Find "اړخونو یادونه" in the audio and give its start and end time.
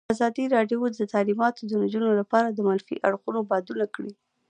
3.07-3.85